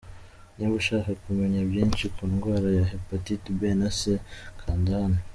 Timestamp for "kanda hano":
4.59-5.19